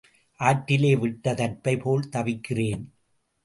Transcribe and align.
ஆற்றிலே 0.39 0.93
விட்ட 0.95 1.33
தர்ப்பை 1.33 1.77
போல் 1.77 2.09
தவிக்கிறேன். 2.09 2.83